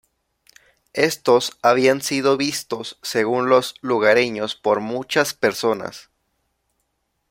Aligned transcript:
Estos 0.93 1.59
habían 1.61 2.01
sido 2.01 2.35
vistos, 2.35 2.97
según 3.03 3.49
los 3.49 3.75
lugareños, 3.81 4.55
por 4.55 4.79
muchas 4.79 5.35
personas. 5.35 6.09